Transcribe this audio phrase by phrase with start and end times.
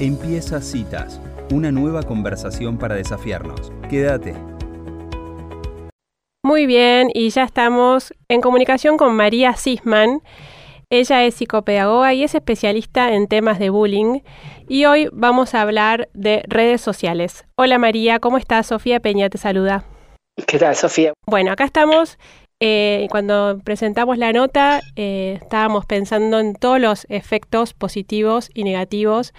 [0.00, 1.20] Empieza Citas,
[1.52, 3.72] una nueva conversación para desafiarnos.
[3.88, 4.34] Quédate.
[6.42, 10.20] Muy bien, y ya estamos en comunicación con María Sisman.
[10.90, 14.22] Ella es psicopedagoga y es especialista en temas de bullying.
[14.68, 17.44] Y hoy vamos a hablar de redes sociales.
[17.56, 18.66] Hola María, ¿cómo estás?
[18.66, 19.84] Sofía Peña te saluda.
[20.44, 21.12] ¿Qué tal, Sofía?
[21.24, 22.18] Bueno, acá estamos
[22.60, 29.34] eh, cuando presentamos la nota, eh, estábamos pensando en todos los efectos positivos y negativos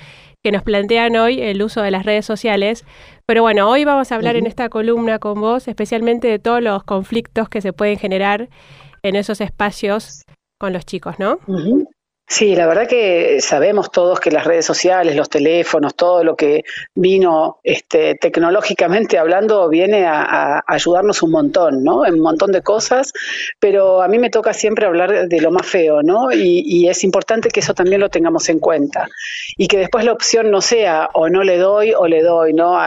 [0.46, 2.86] que nos plantean hoy el uso de las redes sociales.
[3.26, 6.84] Pero bueno, hoy vamos a hablar en esta columna con vos especialmente de todos los
[6.84, 8.50] conflictos que se pueden generar
[9.02, 10.22] en esos espacios
[10.60, 11.40] con los chicos, ¿no?
[12.28, 16.64] Sí, la verdad que sabemos todos que las redes sociales, los teléfonos, todo lo que
[16.96, 22.04] vino este, tecnológicamente hablando viene a, ayudarnos un montón, ¿no?
[22.04, 23.14] En un montón de cosas,
[23.60, 26.32] pero a mí me toca siempre hablar de lo más feo, ¿no?
[26.32, 29.08] Y, es importante que eso también lo tengamos en cuenta
[29.58, 32.78] y que después la opción no sea o no le doy o le doy, ¿no?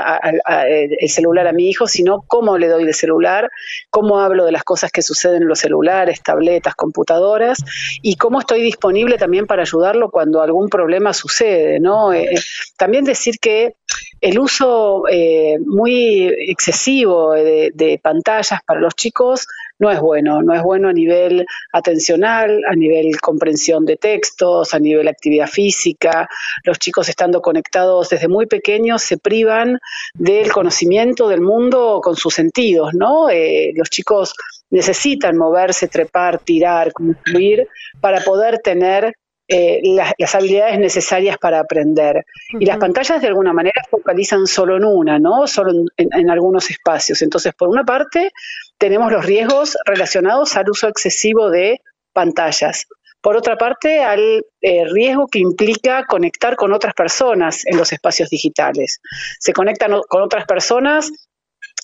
[0.47, 3.51] el celular a mi hijo, sino cómo le doy el celular,
[3.91, 7.59] cómo hablo de las cosas que suceden en los celulares, tabletas, computadoras
[8.03, 12.15] y cómo estoy disponible también también para ayudarlo cuando algún problema sucede, ¿no?
[12.15, 12.35] Eh,
[12.79, 13.75] también decir que
[14.23, 19.47] el uso eh, muy excesivo de, pantallas para los chicos
[19.79, 24.79] no es bueno, no es bueno a nivel atencional, a nivel comprensión de textos, a
[24.79, 26.27] nivel actividad física.
[26.65, 29.79] Los chicos estando conectados desde muy pequeños se privan
[30.15, 33.29] del conocimiento del mundo con sus sentidos, ¿no?
[33.29, 34.33] Eh, los chicos
[34.71, 37.67] necesitan moverse, trepar, tirar, construir
[38.01, 39.15] para poder tener
[39.51, 39.81] eh,
[40.19, 42.27] las, habilidades necesarias para aprender.
[42.61, 45.47] Y las pantallas de alguna manera focalizan solo en una, ¿no?
[45.47, 47.23] Solo en, algunos espacios.
[47.23, 48.31] Entonces, por una parte,
[48.77, 51.81] tenemos los riesgos relacionados al uso excesivo de
[52.13, 52.87] pantallas.
[53.23, 58.29] Por otra parte, al eh, riesgo que implica conectar con otras personas en los espacios
[58.29, 59.01] digitales.
[59.41, 61.11] Se conectan con otras personas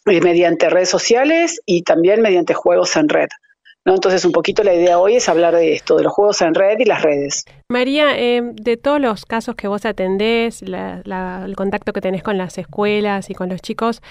[0.04, 3.28] mediante redes sociales y también mediante juegos en red.
[3.84, 3.94] ¿no?
[3.94, 6.78] Entonces, un poquito la idea hoy es hablar de esto, de los juegos en red
[6.78, 7.44] y las redes.
[7.68, 12.56] María, eh, de todos los casos que vos atendés, el contacto que tenés con las
[12.58, 14.02] escuelas y con los chicos,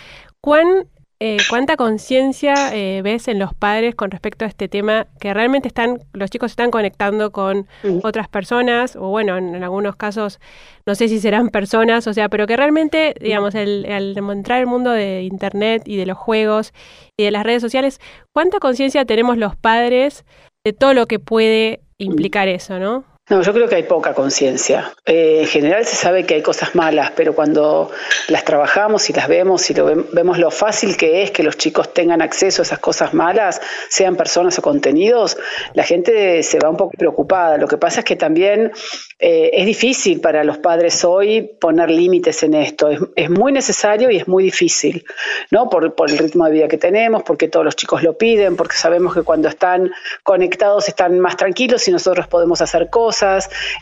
[0.42, 0.88] ¿cuán
[1.26, 5.70] eh, ¿cuánta conciencia eh, ves en los padres con respecto a este tema que realmente
[5.70, 7.66] están, los chicos están conectando con
[8.04, 10.42] otras personas, o bueno, en, algunos casos,
[10.86, 14.68] no sé si serán personas, o sea, pero que realmente, digamos, el, al entrar el
[14.68, 16.74] mundo de Internet y de los juegos
[17.18, 18.02] y de las redes sociales,
[18.34, 20.26] ¿cuánta conciencia tenemos los padres
[20.66, 23.06] de todo lo que puede implicar eso, no?
[23.30, 24.94] No, yo creo que hay poca conciencia.
[25.06, 27.90] Eh, en general se sabe que hay cosas malas, pero cuando
[28.28, 29.74] las trabajamos y las vemos y
[30.12, 34.18] vemos lo fácil que es que los chicos tengan acceso a esas cosas malas, sean
[34.18, 35.38] personas o contenidos,
[35.74, 37.58] la gente se va un poco preocupada.
[37.58, 38.74] Lo que pasa es que también
[39.20, 42.90] eh, es difícil para los padres hoy poner límites en esto.
[43.16, 45.06] Es, muy necesario y es muy difícil,
[45.50, 45.70] ¿no?
[45.70, 49.14] Por el ritmo de vida que tenemos, porque todos los chicos lo piden, porque sabemos
[49.14, 49.92] que cuando están
[50.24, 53.13] conectados están más tranquilos y nosotros podemos hacer cosas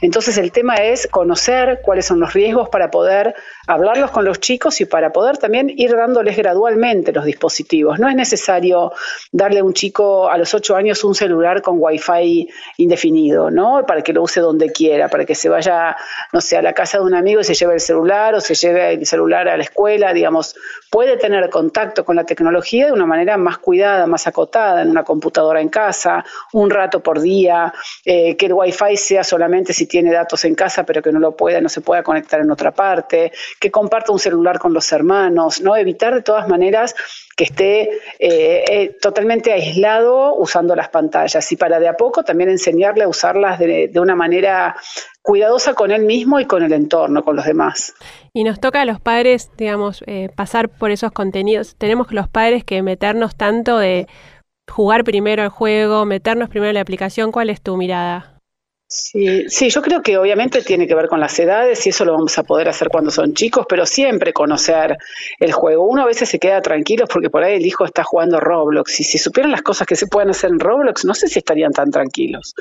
[0.01, 3.35] entonces el tema es conocer cuáles son los riesgos para poder
[3.67, 7.99] hablarlos con los chicos y para poder también ir dándoles gradualmente los dispositivos.
[7.99, 8.91] No es necesario
[9.31, 13.85] darle a un chico a los 8 años un celular con wifi indefinido, ¿no?
[13.85, 15.95] Para que lo use donde quiera, para que se vaya,
[16.33, 18.55] no sé, a la casa de un amigo y se lleve el celular o se
[18.55, 20.55] lleve el celular a la escuela, digamos,
[20.89, 25.03] puede tener contacto con la tecnología de una manera más cuidada, más acotada, en una
[25.03, 27.73] computadora en casa, un rato por día,
[28.05, 31.35] eh, que el wifi sea solamente si tiene datos en casa, pero que no lo
[31.35, 35.61] pueda, no se pueda conectar en otra parte, que comparta un celular con los hermanos,
[35.61, 35.75] ¿no?
[35.75, 36.95] Evitar de todas maneras
[37.35, 37.81] que esté
[38.19, 43.07] eh, eh, totalmente aislado usando las pantallas y para de a poco también enseñarle a
[43.07, 44.75] usarlas de, una manera
[45.21, 47.93] cuidadosa con él mismo y con el entorno, con los demás.
[48.33, 51.75] Y nos toca a los padres, digamos, eh, pasar por esos contenidos.
[51.77, 54.07] Tenemos los padres que meternos tanto de
[54.69, 57.31] jugar primero el juego, meternos primero en la aplicación.
[57.31, 58.40] ¿Cuál es tu mirada?
[58.93, 62.11] Sí, sí, yo creo que obviamente tiene que ver con las edades y eso lo
[62.11, 64.97] vamos a poder hacer cuando son chicos, pero siempre conocer
[65.39, 65.87] el juego.
[65.87, 69.05] Uno a veces se queda tranquilo porque por ahí el hijo está jugando Roblox y
[69.05, 71.89] si supieran las cosas que se pueden hacer en Roblox, no sé si estarían tan
[71.89, 72.53] tranquilos.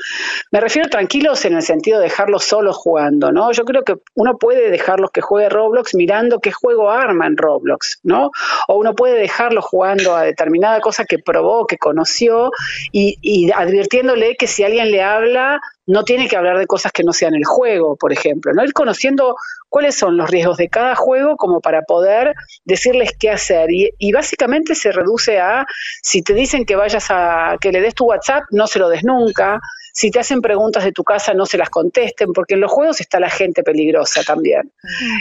[0.51, 3.51] Me refiero a tranquilos en el sentido de dejarlos solos jugando, ¿no?
[3.51, 7.99] Yo creo que uno puede dejarlos que juegue Roblox mirando qué juego arma en Roblox,
[8.03, 8.31] ¿no?
[8.69, 12.51] O uno puede dejarlos jugando a determinada cosa que probó, que conoció
[12.93, 17.03] y, y advirtiéndole que si alguien le habla, no tiene que hablar de cosas que
[17.03, 18.63] no sean el juego, por ejemplo, ¿no?
[18.63, 19.35] Ir conociendo
[19.69, 22.33] cuáles son los riesgos de cada juego como para poder
[22.65, 23.69] decirles qué hacer.
[23.71, 25.65] Y, básicamente se reduce a,
[26.03, 29.03] si te dicen que vayas a, que le des tu WhatsApp, no se lo des
[29.03, 29.59] nunca,
[29.93, 33.01] si te hacen preguntas de tu casa no se las contesten, porque en los juegos
[33.01, 34.71] está la gente peligrosa también.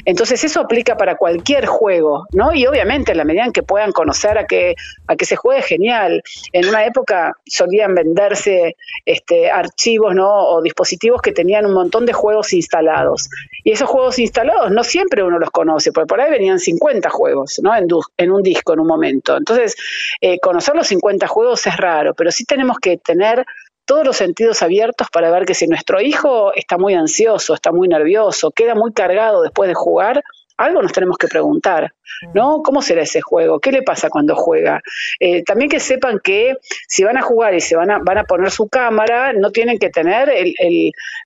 [0.05, 2.55] Entonces eso aplica para cualquier juego, ¿no?
[2.55, 4.75] Y obviamente en la medida en que puedan conocer a que,
[5.07, 6.23] a que se juegue genial.
[6.53, 10.31] En una época solían venderse este, archivos, ¿no?
[10.31, 13.29] O dispositivos que tenían un montón de juegos instalados.
[13.65, 17.61] Y esos juegos instalados no siempre uno los conoce, porque por ahí venían 50 juegos,
[17.63, 17.75] ¿no?
[17.75, 19.37] En, en un disco en un momento.
[19.37, 19.77] Entonces,
[20.21, 23.45] eh, conocer los 50 juegos es raro, pero sí tenemos que tener
[23.91, 27.89] todos los sentidos abiertos para ver que si nuestro hijo está muy ansioso, está muy
[27.89, 30.23] nervioso, queda muy cargado después de jugar,
[30.57, 31.93] algo nos tenemos que preguntar,
[32.33, 32.63] ¿no?
[32.63, 33.59] ¿Cómo será ese juego?
[33.59, 34.81] ¿Qué le pasa cuando juega?
[35.19, 36.55] Eh, también que sepan que
[36.87, 39.81] si van a jugar y se van a, van a poner su cámara, no tienen
[39.81, 40.55] que tener el,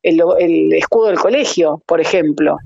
[0.03, 2.57] el escudo del colegio, por ejemplo.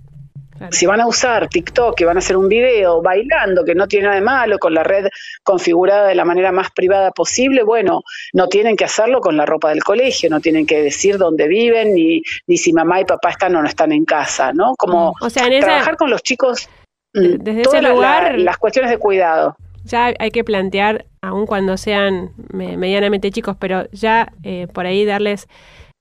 [0.70, 4.06] Si van a usar TikTok y van a hacer un video bailando, que no tiene
[4.06, 5.06] nada de malo, con la red
[5.43, 8.02] configurada de la manera más privada posible, bueno,
[8.32, 11.94] no tienen que hacerlo con la ropa del colegio, no tienen que decir dónde viven,
[11.94, 14.75] ni, ni si mamá y papá están o no están en casa, ¿no?
[14.76, 16.69] Como o sea, trabajar con los chicos
[17.14, 19.56] mm, desde ese lugar, las cuestiones de cuidado.
[19.84, 25.49] Ya hay que plantear, aun cuando sean medianamente chicos, pero ya eh, por ahí darles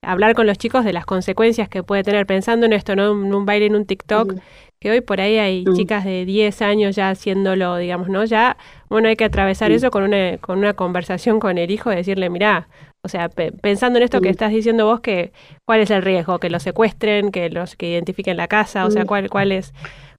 [0.02, 3.10] hablar con los chicos de las consecuencias que puede tener, pensando en esto, ¿no?
[3.10, 4.34] En un baile en un TikTok,
[4.78, 8.24] que hoy por ahí hay chicas de 10 años ya haciéndolo, digamos, ¿no?
[8.24, 8.56] Ya,
[8.88, 12.30] bueno, hay que atravesar eso con una, con una conversación con el hijo, y decirle,
[12.30, 12.68] mira,
[13.02, 15.32] o sea, pensando en esto que estás diciendo vos, que
[15.64, 19.04] cuál es el riesgo, que los secuestren, que los que identifiquen la casa, o sea,
[19.04, 19.72] cuál, cuál es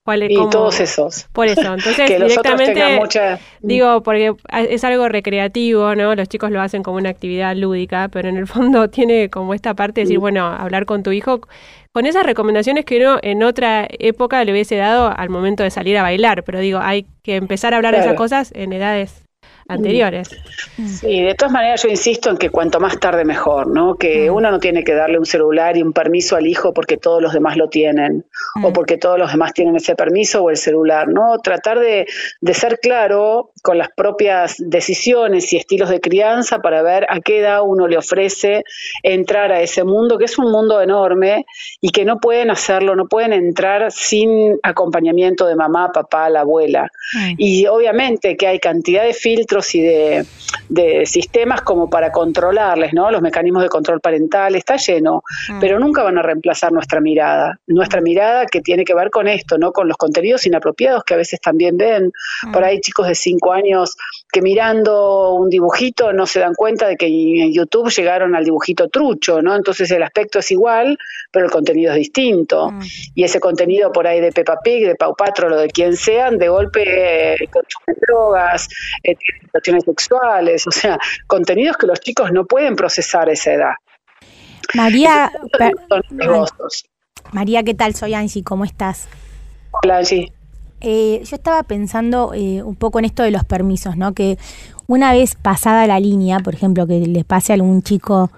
[0.05, 1.27] y todos esos.
[1.33, 2.99] Por eso, entonces directamente
[3.61, 4.33] digo, porque
[4.69, 6.15] es algo recreativo, ¿no?
[6.15, 9.73] Los chicos lo hacen como una actividad lúdica, pero en el fondo tiene como esta
[9.73, 10.21] parte de decir, mm.
[10.21, 11.41] bueno, hablar con tu hijo
[11.91, 15.97] con esas recomendaciones que uno en otra época le hubiese dado al momento de salir
[15.97, 19.23] a bailar, pero digo, hay que empezar a hablar de esas cosas en edades
[19.69, 20.29] anteriores.
[20.99, 23.95] Sí, de todas maneras yo insisto en que cuanto más tarde mejor, ¿no?
[23.95, 24.33] Que mm.
[24.33, 27.33] uno no tiene que darle un celular y un permiso al hijo porque todos los
[27.33, 28.25] demás lo tienen
[28.63, 28.73] o mm.
[28.73, 31.37] porque todos los demás tienen ese permiso o el celular, ¿no?
[31.37, 32.07] Tratar de,
[32.41, 37.39] de ser claro con las propias decisiones y estilos de crianza para ver a qué
[37.39, 38.63] edad uno le ofrece
[39.03, 41.45] entrar a ese mundo, que es un mundo enorme
[41.79, 46.89] y que no pueden hacerlo, no pueden entrar sin acompañamiento de mamá, papá, la abuela.
[47.13, 47.33] Mm.
[47.37, 50.25] Y obviamente que hay cantidad de filtros y de,
[51.05, 53.09] sistemas como para controlarles, ¿no?
[53.09, 55.59] Los mecanismos de control parental, está lleno, mm.
[55.59, 57.59] pero nunca van a reemplazar nuestra mirada.
[57.67, 59.71] Nuestra mirada que tiene que ver con esto, ¿no?
[59.71, 62.11] Con los contenidos inapropiados que a veces también ven.
[62.43, 62.51] Mm.
[62.51, 63.95] Por ahí chicos de 5 años
[64.31, 68.89] que mirando un dibujito no se dan cuenta de que en YouTube llegaron al dibujito
[68.89, 69.55] trucho, ¿no?
[69.55, 70.97] Entonces el aspecto es igual,
[71.31, 72.71] pero el contenido es distinto.
[72.71, 72.81] Mm.
[73.15, 76.37] Y ese contenido por ahí de Peppa Pig, de Pau Patrol o de quien sean,
[76.37, 78.67] de golpe eh, consumen drogas,
[79.03, 79.15] eh,
[79.49, 80.97] situaciones sexuales, o sea,
[81.27, 83.73] contenidos que los chicos no pueden procesar a esa edad.
[84.75, 85.31] María,
[87.31, 87.95] María, ¿qué tal?
[87.95, 89.07] Soy Angie, ¿cómo estás?
[89.71, 90.31] Hola Angie.
[90.81, 94.13] Eh, yo estaba pensando eh, un poco en esto de los permisos, ¿no?
[94.13, 94.37] Que
[94.87, 98.31] una vez pasada la línea, por ejemplo, que le pase a algún chico,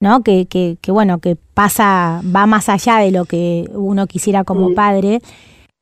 [0.00, 0.22] ¿no?
[0.22, 4.70] Que, que, que bueno, que pasa, va más allá de lo que uno quisiera como
[4.70, 4.74] mm.
[4.74, 5.20] padre.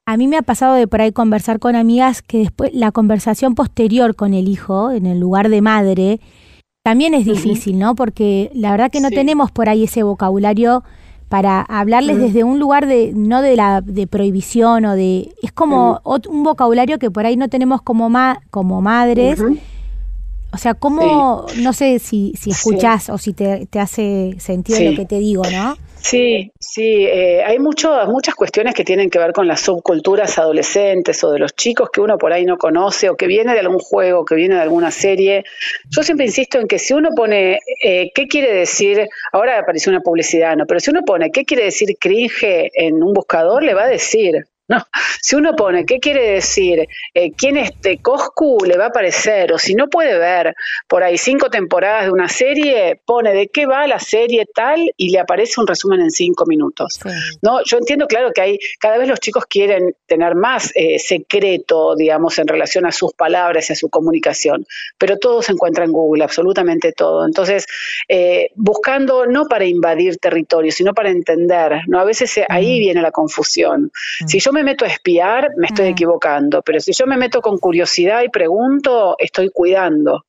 [0.07, 3.55] A mí me ha pasado de por ahí conversar con amigas que después la conversación
[3.55, 6.21] posterior con el hijo, en el lugar de madre,
[6.83, 7.95] también es difícil, ¿no?
[7.95, 10.85] Porque la verdad que no tenemos por ahí ese vocabulario
[11.31, 16.03] para hablarles desde un lugar de no de la de prohibición o de es como
[16.29, 19.43] un vocabulario que por ahí no tenemos como ma, como madres.
[20.55, 24.97] O sea, ¿cómo, no sé si, si escuchás o si te, te hace sentido lo
[24.97, 25.77] que te digo, ¿no?
[26.05, 31.25] Sí, sí, eh, hay mucho, muchas cuestiones que tienen que ver con las subculturas adolescentes
[31.25, 33.79] o de los chicos que uno por ahí no conoce o que viene de algún
[33.79, 35.45] juego, que viene de alguna serie.
[35.89, 39.09] Yo siempre insisto en que si uno pone, eh, ¿qué quiere decir?
[39.33, 40.67] Ahora apareció una publicidad, ¿no?
[40.67, 43.63] Pero si uno pone, ¿qué quiere decir cringe en un buscador?
[43.63, 44.83] Le va a decir, no,
[45.21, 49.53] si uno pone qué quiere decir, eh, quién es de Coscu, le va a aparecer,
[49.53, 50.55] o si no puede ver
[50.89, 55.11] por ahí cinco temporadas de una serie, pone de qué va la serie tal y
[55.11, 56.99] le aparece un resumen en cinco minutos.
[57.43, 61.95] No, yo entiendo, claro, que hay, cada vez los chicos quieren tener más eh, secreto,
[61.95, 64.67] digamos, en relación a sus palabras y a su comunicación,
[64.97, 67.27] pero todo se encuentra en Google, absolutamente todo.
[67.27, 67.67] Entonces,
[68.09, 72.01] eh, buscando no para invadir territorio, sino para entender, ¿no?
[72.01, 73.93] A veces ahí viene la confusión.
[74.27, 75.93] Si yo me meto a espiar, me estoy mm.
[75.93, 80.25] equivocando, pero si yo me meto con curiosidad y pregunto, estoy cuidando.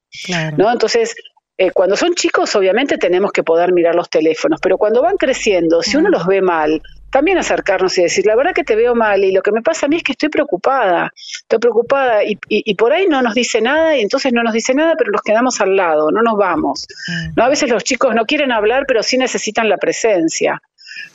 [0.57, 0.71] ¿no?
[0.71, 1.15] Entonces,
[1.57, 5.81] eh, cuando son chicos, obviamente tenemos que poder mirar los teléfonos, pero cuando van creciendo,
[5.81, 9.23] si uno los ve mal, también acercarnos y decir, la verdad que te veo mal
[9.23, 12.75] y lo que me pasa a mí es que estoy preocupada, estoy preocupada y, y,
[12.75, 15.61] por ahí no nos dice nada y entonces no nos dice nada, pero nos quedamos
[15.61, 16.85] al lado, no nos vamos.
[17.07, 17.33] Mm.
[17.37, 17.43] ¿no?
[17.45, 20.61] A veces los chicos no quieren hablar, pero sí necesitan la presencia.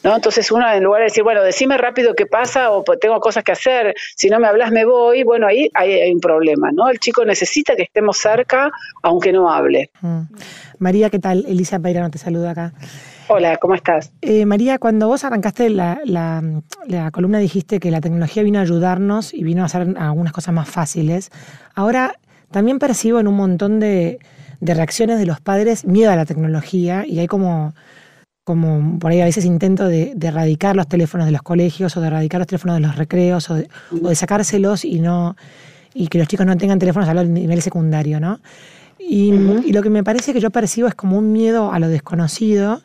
[0.02, 0.16] ¿No?
[0.16, 3.52] Entonces uno en lugar de decir, bueno, decime rápido qué pasa o tengo cosas que
[3.52, 6.88] hacer, si no me hablas me voy, bueno, ahí hay, un problema, ¿no?
[6.88, 8.70] El chico necesita que estemos cerca
[9.02, 9.90] aunque no hable.
[10.00, 10.22] Mm.
[10.78, 11.44] María, ¿qué tal?
[11.46, 12.72] Elisa Pairano te saluda acá.
[13.32, 14.10] Hola, ¿cómo estás?
[14.22, 16.00] Eh, María, cuando vos arrancaste la,
[17.12, 20.68] columna dijiste que la tecnología vino a ayudarnos y vino a hacer algunas cosas más
[20.68, 21.30] fáciles.
[21.76, 22.16] Ahora
[22.50, 24.18] también percibo en un montón de,
[24.60, 27.72] reacciones de los padres miedo a la tecnología y hay como,
[28.44, 32.06] como por ahí a veces intento de, erradicar los teléfonos de los colegios o de
[32.08, 33.68] erradicar los teléfonos de los recreos o de,
[34.14, 35.36] sacárselos y no
[35.92, 38.40] y que los chicos no tengan teléfonos a nivel secundario, ¿no?
[38.98, 39.32] Y,
[39.64, 42.80] y, lo que me parece que yo percibo es como un miedo a lo desconocido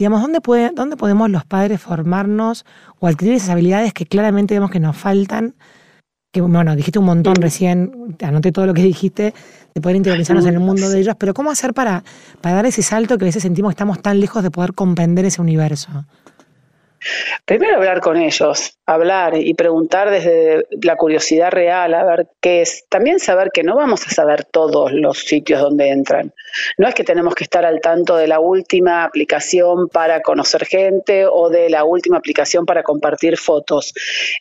[0.00, 2.64] Digamos, ¿dónde, puede, ¿dónde podemos los padres formarnos
[3.00, 5.54] o adquirir esas habilidades que claramente vemos que nos faltan?
[6.32, 9.34] Que, bueno, dijiste un montón recién, anoté todo lo que dijiste,
[9.74, 12.04] de poder interiorizarnos en el mundo de ellos, pero ¿cómo hacer para,
[12.40, 15.24] para dar ese salto que a veces sentimos que estamos tan lejos de poder comprender
[15.24, 16.04] ese universo?
[17.44, 22.84] Primero hablar con ellos, hablar y preguntar desde la curiosidad real, a ver qué es.
[22.88, 26.32] También saber que no vamos a saber todos los sitios donde entran.
[26.76, 31.26] No es que tenemos que estar al tanto de la última aplicación para conocer gente
[31.26, 33.92] o de la última aplicación para compartir fotos.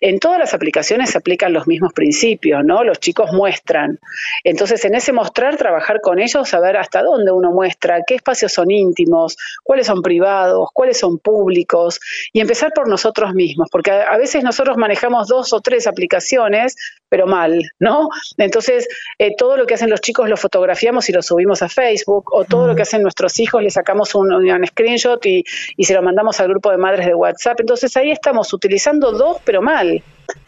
[0.01, 2.83] En todas las aplicaciones se aplican los mismos principios, ¿no?
[2.83, 3.99] Los chicos muestran.
[4.43, 8.71] Entonces, en ese mostrar, trabajar con ellos, saber hasta dónde uno muestra, qué espacios son
[8.71, 11.99] íntimos, cuáles son privados, cuáles son públicos
[12.33, 16.75] y empezar por nosotros mismos, porque a, veces nosotros manejamos dos o tres aplicaciones,
[17.07, 18.09] pero mal, ¿no?
[18.37, 18.87] Entonces,
[19.19, 22.45] eh, todo lo que hacen los chicos lo fotografiamos y lo subimos a Facebook, o
[22.45, 25.43] todo lo que hacen nuestros hijos le sacamos un, un screenshot y,
[25.77, 27.59] y se lo mandamos al grupo de madres de WhatsApp.
[27.59, 30.01] Entonces, ahí estamos utilizando dos, pero mal.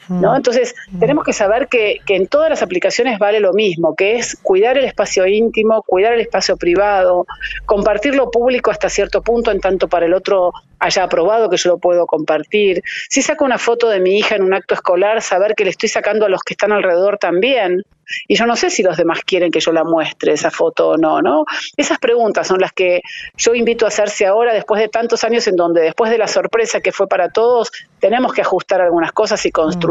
[0.10, 0.36] ¿No?
[0.36, 4.36] Entonces, tenemos que saber que, que, en todas las aplicaciones vale lo mismo, que es
[4.36, 7.25] cuidar el espacio íntimo, cuidar el espacio privado,
[7.65, 11.70] compartir lo público hasta cierto punto, en tanto para el otro haya aprobado que yo
[11.70, 12.81] lo puedo compartir.
[13.10, 15.89] Si saco una foto de mi hija en un acto escolar, saber que le estoy
[15.89, 17.84] sacando a los que están alrededor también.
[18.27, 20.98] Y yo no sé si los demás quieren que yo la muestre esa foto o
[20.98, 21.46] no, ¿no?
[21.77, 23.01] Esas preguntas son las que
[23.38, 26.81] yo invito a hacerse ahora después de tantos años en donde después de la sorpresa
[26.81, 29.90] que fue para todos, tenemos que ajustar algunas cosas y construir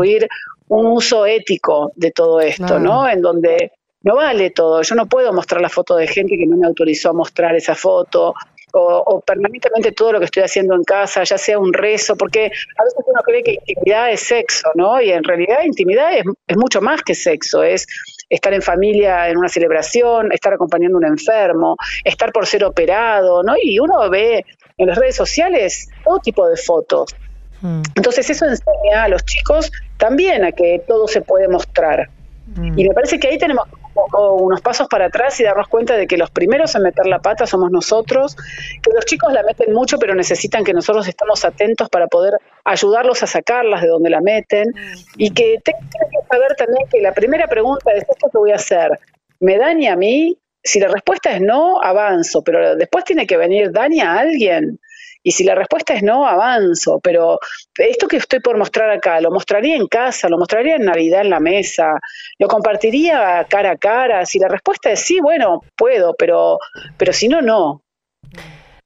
[0.68, 3.08] un uso ético de todo esto, ¿no?
[3.08, 4.82] En donde no vale todo.
[4.82, 7.74] Yo no puedo mostrar la foto de gente que no me autorizó a mostrar esa
[7.74, 8.34] foto
[8.72, 12.46] o, permanentemente todo lo que estoy haciendo en casa, ya sea un rezo, porque
[12.78, 15.00] a veces uno cree que intimidad es sexo, ¿no?
[15.00, 17.86] Y en realidad intimidad es, es mucho más que sexo, es
[18.28, 23.42] estar en familia en una celebración, estar acompañando a un enfermo, estar por ser operado,
[23.42, 23.54] ¿no?
[23.60, 24.44] Y uno ve
[24.78, 27.14] en las redes sociales todo tipo de fotos.
[27.60, 27.82] Mm.
[27.96, 32.08] Entonces eso enseña a los chicos también a que todo se puede mostrar.
[32.56, 32.78] Mm.
[32.78, 33.66] Y me parece que ahí tenemos
[34.12, 37.46] unos pasos para atrás y darnos cuenta de que los primeros en meter la pata
[37.46, 38.36] somos nosotros,
[38.82, 43.22] que los chicos la meten mucho, pero necesitan que nosotros estemos atentos para poder ayudarlos
[43.22, 44.72] a sacarlas de donde la meten
[45.16, 48.56] y que tengan que saber también que la primera pregunta es esto que voy a
[48.56, 48.98] hacer,
[49.40, 50.36] ¿me daña a mí?
[50.62, 54.78] Si la respuesta es no, avanzo, pero después tiene que venir, ¿daña a alguien?
[55.22, 57.00] Y si la respuesta es no, avanzo.
[57.02, 57.38] Pero
[57.76, 61.30] esto que estoy por mostrar acá, lo mostraría en casa, lo mostraría en Navidad en
[61.30, 61.98] la mesa,
[62.38, 64.24] lo compartiría cara a cara.
[64.26, 66.58] Si la respuesta es sí, bueno, puedo, pero,
[66.96, 67.82] pero si no, no.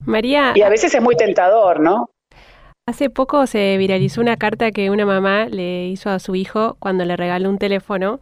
[0.04, 0.52] María.
[0.54, 2.10] Y a veces es muy tentador, ¿no?
[2.86, 7.06] Hace poco se viralizó una carta que una mamá le hizo a su hijo cuando
[7.06, 8.20] le regaló un teléfono.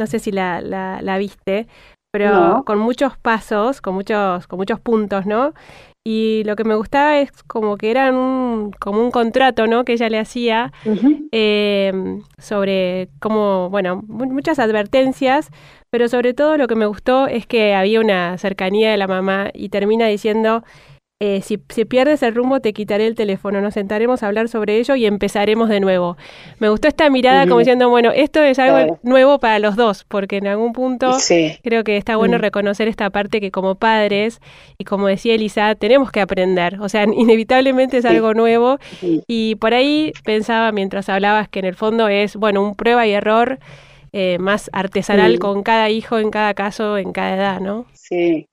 [0.00, 1.68] No sé si la, la, viste,
[2.12, 5.52] pero con muchos pasos, con muchos, con muchos puntos, ¿no?
[6.04, 9.84] y lo que me gustaba es como que era un, como un contrato, ¿no?
[9.84, 10.72] Que ella le hacía
[11.30, 15.50] em, sobre cómo, bueno, muchas advertencias,
[15.90, 19.50] pero sobre todo lo que me gustó es que había una cercanía de la mamá
[19.54, 20.64] y termina diciendo
[21.24, 24.96] eh, si, pierdes el rumbo te quitaré el teléfono, nos sentaremos a hablar sobre ello
[24.96, 26.16] y empezaremos de nuevo.
[26.58, 30.38] Me gustó esta mirada como diciendo, bueno, esto es algo nuevo para los dos, porque
[30.38, 31.16] en algún punto
[31.62, 32.40] creo que está bueno mm.
[32.40, 34.40] reconocer esta parte que como padres,
[34.78, 38.78] y como decía Elisa, tenemos que aprender, o sea, inevitablemente es algo nuevo.
[39.28, 43.12] Y por ahí pensaba mientras hablabas que en el fondo es, bueno, un prueba y
[43.12, 43.60] error.
[44.14, 47.86] Eh, más artesanal con cada hijo en cada caso, en cada edad, ¿no?
[47.94, 48.46] Sí,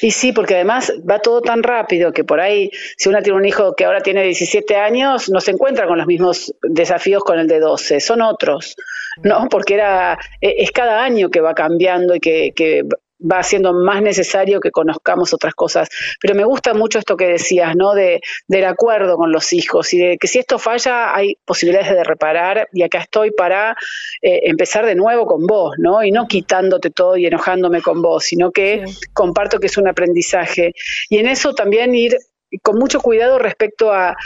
[0.00, 3.44] y sí, porque además va todo tan rápido que por ahí, si una tiene un
[3.46, 7.48] hijo que ahora tiene 17 años, no se encuentra con los mismos desafíos con el
[7.48, 8.76] de 12, son otros,
[9.22, 9.48] ¿no?
[9.48, 12.84] Porque era, e, es cada año que va cambiando y que,
[13.20, 15.88] va siendo más necesario que conozcamos otras cosas.
[16.20, 17.94] Pero me gusta mucho esto que decías, ¿no?
[17.94, 22.04] De, del acuerdo con los hijos y de que si esto falla hay posibilidades de
[22.04, 23.76] reparar y acá estoy para
[24.22, 26.02] eh, empezar de nuevo con vos, ¿no?
[26.02, 30.72] Y no quitándote todo y enojándome con vos, sino que comparto que es un aprendizaje.
[31.08, 32.16] Y en eso también ir
[32.62, 34.16] con mucho cuidado respecto a,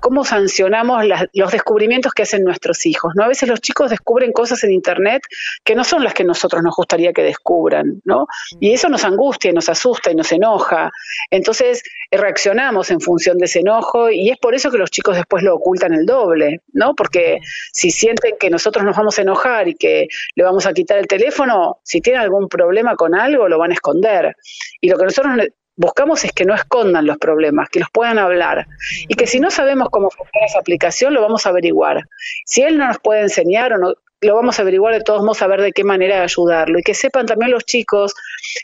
[0.00, 3.12] cómo sancionamos los descubrimientos que hacen nuestros hijos.
[3.14, 3.24] ¿no?
[3.24, 5.22] A veces los chicos descubren cosas en Internet
[5.64, 8.26] que no son las que nosotros nos gustaría que descubran, ¿no?
[8.60, 10.90] Y eso nos angustia, y nos asusta y nos enoja.
[11.30, 15.42] Entonces reaccionamos en función de ese enojo y es por eso que los chicos después
[15.42, 16.94] lo ocultan el doble, ¿no?
[16.94, 17.38] Porque
[17.72, 21.06] si sienten que nosotros nos vamos a enojar y que le vamos a quitar el
[21.06, 24.34] teléfono, si tienen algún problema con algo, lo van a esconder.
[24.80, 25.36] Y lo que nosotros
[25.76, 28.66] buscamos es que no escondan los problemas, que los puedan hablar
[29.08, 32.08] y que si no sabemos cómo funciona esa aplicación lo vamos a averiguar.
[32.44, 33.94] Si él no nos puede enseñar o no,
[34.26, 36.94] lo vamos a averiguar de todos modos a ver de qué manera ayudarlo y que
[36.94, 38.14] sepan también los chicos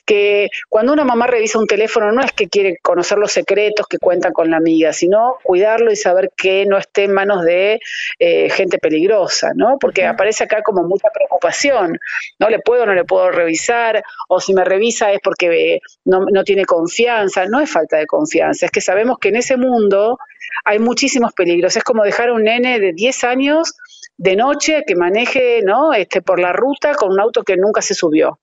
[0.04, 3.99] que cuando una mamá revisa un teléfono no es que quiere conocer los secretos que
[3.99, 7.81] cuentan con la amiga, sino cuidarlo y saber que no esté en manos de
[8.19, 9.78] eh, gente peligrosa, ¿no?
[9.78, 11.99] Porque aparece acá como mucha preocupación,
[12.38, 12.49] ¿no?
[12.49, 14.02] ¿Le puedo o no le puedo revisar?
[14.28, 18.66] O si me revisa es porque no, no tiene confianza, no es falta de confianza,
[18.66, 20.19] es que sabemos que en ese mundo
[20.64, 23.75] hay muchísimos peligros, es como dejar a un nene de 10 años
[24.23, 25.93] de noche que maneje ¿no?
[25.93, 28.38] este, por la ruta con un auto que nunca se subió.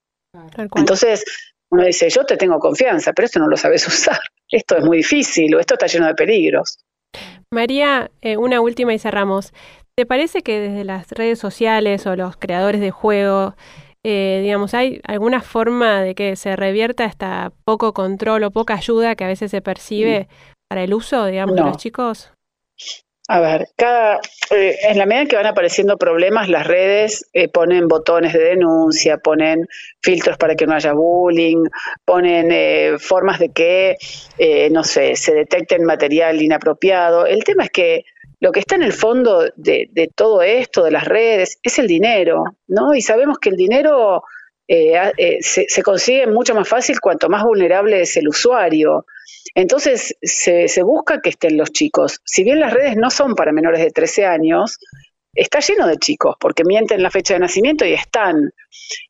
[0.74, 1.24] Entonces,
[1.70, 4.20] uno dice, yo te tengo confianza, pero esto no lo sabes usar.
[4.50, 6.78] Esto es muy difícil o esto está lleno de peligros.
[7.50, 9.54] María, eh, una última y cerramos.
[9.96, 13.54] ¿Te parece que desde las redes sociales o los creadores de juegos,
[14.04, 19.14] eh, digamos, hay alguna forma de que se revierta esta poco control o poca ayuda
[19.14, 20.28] que a veces se percibe
[20.68, 22.32] para el uso, digamos, de los chicos?
[23.32, 24.18] A ver, cada,
[24.50, 29.18] eh, en la medida que van apareciendo problemas, las redes eh, ponen botones de denuncia,
[29.18, 29.68] ponen
[30.02, 31.62] filtros para que no haya bullying,
[32.04, 33.96] ponen eh, formas de que,
[34.72, 37.24] no sé, se detecte material inapropiado.
[37.24, 38.04] El tema es que
[38.40, 41.86] lo que está en el fondo de, de todo esto, de las redes, es el
[41.86, 42.94] dinero, ¿no?
[42.94, 44.24] Y sabemos que el dinero
[45.40, 49.04] se, se consigue mucho más fácil cuanto más vulnerable es el usuario.
[49.54, 52.20] Entonces se, se, busca que estén los chicos.
[52.24, 54.78] Si bien las redes no son para menores de 13 años,
[55.34, 58.52] está lleno de chicos, porque mienten la fecha de nacimiento y están.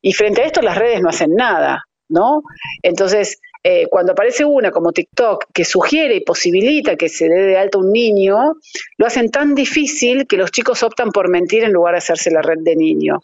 [0.01, 2.43] Y frente a esto las redes no hacen nada, ¿no?
[2.83, 7.59] Entonces, eh, cuando aparece una como TikTok que sugiere y posibilita que se dé de
[7.59, 8.55] alta un niño,
[8.97, 12.43] lo hacen tan difícil que los chicos optan por mentir en lugar de hacerse la
[12.43, 13.21] red de niño.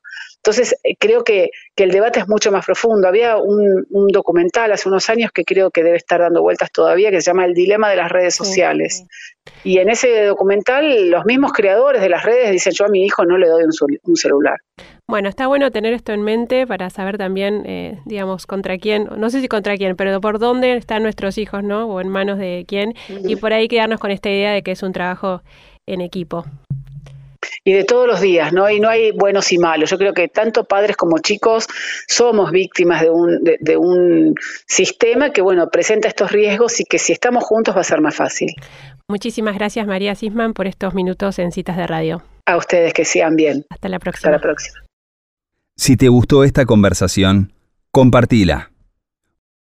[0.47, 3.09] Entonces, eh, creo que, el debate es mucho más profundo.
[3.09, 7.21] Había un, documental hace unos años que creo que debe estar dando vueltas todavía, que
[7.21, 9.05] se llama El Dilema de las Redes Sociales.
[9.65, 13.25] Y en ese documental, los mismos creadores de las redes dicen, yo a mi hijo
[13.25, 14.59] no le doy un, celular.
[15.09, 19.31] Bueno, está bueno tener esto en mente para saber también, eh, digamos, contra quién, no
[19.31, 21.87] sé si contra quién, pero por dónde están nuestros hijos, ¿no?
[21.87, 22.95] O en manos de quién.
[23.09, 25.43] Y por ahí quedarnos con esta idea de que es un trabajo
[25.87, 26.45] en equipo
[27.67, 28.71] y de todos los días, ¿no?
[28.71, 29.91] Y no hay buenos y malos.
[29.91, 31.67] Yo creo que tanto padres como chicos
[32.07, 34.35] somos víctimas de un, de, un
[34.67, 38.15] sistema que, bueno, presenta estos riesgos y que si estamos juntos va a ser más
[38.15, 38.55] fácil.
[39.09, 42.23] Muchísimas gracias, María Sisman, por estos minutos en Citas de Radio.
[42.47, 43.67] A ustedes que sean bien.
[43.69, 44.29] Hasta la próxima.
[44.29, 44.86] Hasta la próxima.
[45.79, 47.53] Si te gustó esta conversación,
[47.91, 48.73] compartila.